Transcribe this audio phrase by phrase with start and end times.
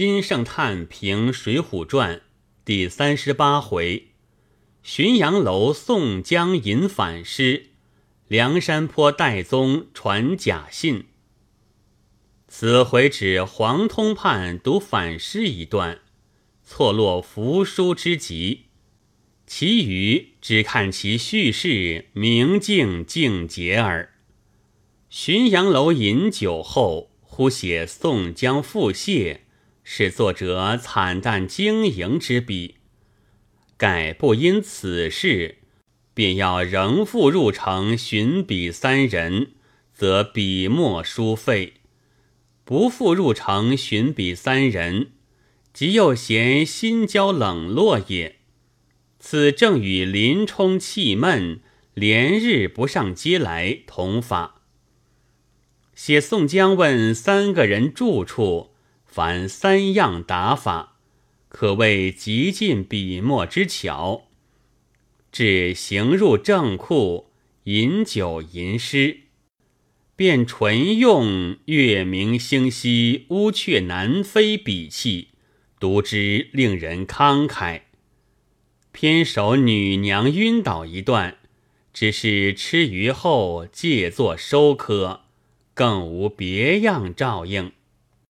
[0.00, 2.16] 金圣叹评《水浒传》
[2.64, 4.12] 第三十八回：
[4.82, 7.66] 浔阳楼宋江引反诗，
[8.26, 11.04] 梁山坡戴宗传假信。
[12.48, 16.00] 此回指黄通判读反诗一段，
[16.64, 18.60] 错落扶疏之极；
[19.46, 24.14] 其余只看其叙事明净净洁耳。
[25.12, 29.40] 浔阳楼饮酒后，忽写宋江腹泻，
[29.92, 32.76] 是作者惨淡经营之笔。
[33.76, 35.56] 盖不因此事，
[36.14, 39.48] 便要仍复入城寻笔三人，
[39.92, 41.72] 则笔墨书废。
[42.64, 45.10] 不复入城寻彼三人，
[45.72, 48.36] 即又嫌心焦冷落也。
[49.18, 51.58] 此正与林冲气闷，
[51.94, 54.62] 连日不上街来同法。
[55.96, 58.69] 写宋江问三个人住处，
[59.10, 60.96] 凡三样打法，
[61.48, 64.28] 可谓极尽笔墨之巧。
[65.32, 67.32] 至行入正库，
[67.64, 69.22] 饮酒吟诗。
[70.14, 75.30] 便纯用月明星稀、乌鹊南飞笔气，
[75.80, 77.80] 读之令人慷慨。
[78.92, 81.38] 偏首女娘晕倒一段，
[81.92, 85.22] 只是吃鱼后借作收科，
[85.74, 87.72] 更无别样照应。